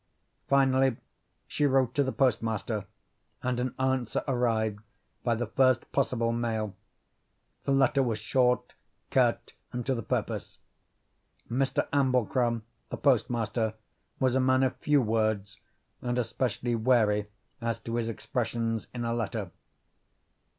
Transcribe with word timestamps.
Finally 0.47 0.97
she 1.45 1.67
wrote 1.67 1.93
to 1.93 2.03
the 2.03 2.11
postmaster, 2.11 2.85
and 3.43 3.59
an 3.59 3.75
answer 3.77 4.23
arrived 4.27 4.79
by 5.23 5.35
the 5.35 5.45
first 5.45 5.91
possible 5.91 6.31
mail. 6.31 6.75
The 7.65 7.71
letter 7.71 8.01
was 8.01 8.17
short, 8.17 8.73
curt, 9.11 9.53
and 9.71 9.85
to 9.85 9.93
the 9.93 10.01
purpose. 10.01 10.57
Mr. 11.51 11.87
Amblecrom, 11.93 12.63
the 12.89 12.97
postmaster, 12.97 13.75
was 14.19 14.33
a 14.33 14.39
man 14.39 14.63
of 14.63 14.75
few 14.77 15.03
words, 15.03 15.59
and 16.01 16.17
especially 16.17 16.73
wary 16.73 17.27
as 17.61 17.79
to 17.81 17.97
his 17.97 18.09
expressions 18.09 18.87
in 18.95 19.05
a 19.05 19.13
letter. 19.13 19.51